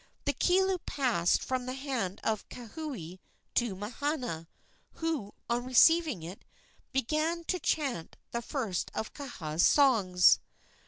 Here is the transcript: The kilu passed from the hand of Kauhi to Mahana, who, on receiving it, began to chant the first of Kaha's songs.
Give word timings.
The 0.25 0.33
kilu 0.33 0.79
passed 0.87 1.43
from 1.43 1.67
the 1.67 1.75
hand 1.75 2.21
of 2.23 2.49
Kauhi 2.49 3.19
to 3.53 3.75
Mahana, 3.75 4.47
who, 4.93 5.35
on 5.47 5.63
receiving 5.65 6.23
it, 6.23 6.43
began 6.91 7.43
to 7.43 7.59
chant 7.59 8.17
the 8.31 8.41
first 8.41 8.89
of 8.95 9.13
Kaha's 9.13 9.63
songs. 9.63 10.39